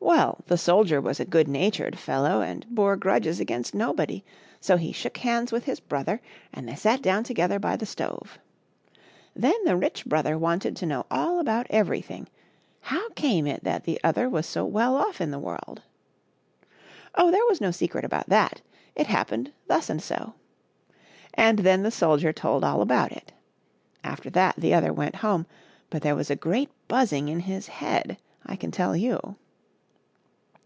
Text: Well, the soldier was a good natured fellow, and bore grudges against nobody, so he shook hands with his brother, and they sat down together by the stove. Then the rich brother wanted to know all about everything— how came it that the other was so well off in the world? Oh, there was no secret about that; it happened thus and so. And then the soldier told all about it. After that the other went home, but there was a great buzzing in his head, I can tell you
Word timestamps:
Well, 0.00 0.38
the 0.46 0.56
soldier 0.56 1.00
was 1.02 1.20
a 1.20 1.24
good 1.26 1.48
natured 1.48 1.98
fellow, 1.98 2.40
and 2.40 2.64
bore 2.70 2.96
grudges 2.96 3.40
against 3.40 3.74
nobody, 3.74 4.24
so 4.58 4.76
he 4.78 4.90
shook 4.90 5.18
hands 5.18 5.52
with 5.52 5.64
his 5.64 5.80
brother, 5.80 6.20
and 6.52 6.66
they 6.66 6.76
sat 6.76 7.02
down 7.02 7.24
together 7.24 7.58
by 7.58 7.76
the 7.76 7.84
stove. 7.84 8.38
Then 9.36 9.52
the 9.66 9.76
rich 9.76 10.06
brother 10.06 10.38
wanted 10.38 10.76
to 10.76 10.86
know 10.86 11.04
all 11.10 11.40
about 11.40 11.66
everything— 11.68 12.26
how 12.90 13.10
came 13.10 13.46
it 13.46 13.64
that 13.64 13.84
the 13.84 14.00
other 14.02 14.30
was 14.30 14.46
so 14.46 14.64
well 14.64 14.96
off 14.96 15.20
in 15.20 15.30
the 15.30 15.38
world? 15.38 15.82
Oh, 17.14 17.30
there 17.30 17.44
was 17.46 17.60
no 17.60 17.70
secret 17.70 18.04
about 18.04 18.28
that; 18.30 18.62
it 18.96 19.08
happened 19.08 19.52
thus 19.66 19.90
and 19.90 20.02
so. 20.02 20.34
And 21.34 21.58
then 21.60 21.82
the 21.82 21.90
soldier 21.90 22.32
told 22.32 22.64
all 22.64 22.80
about 22.80 23.12
it. 23.12 23.32
After 24.02 24.30
that 24.30 24.56
the 24.56 24.72
other 24.74 24.92
went 24.92 25.16
home, 25.16 25.46
but 25.90 26.00
there 26.02 26.16
was 26.16 26.30
a 26.30 26.36
great 26.36 26.70
buzzing 26.88 27.28
in 27.28 27.40
his 27.40 27.66
head, 27.66 28.16
I 28.46 28.56
can 28.56 28.70
tell 28.70 28.96
you 28.96 29.36